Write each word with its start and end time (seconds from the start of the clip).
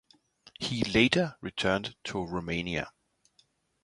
He 0.59 0.81
later 0.81 1.37
returned 1.41 1.95
to 2.05 2.25
Romania. 2.25 2.91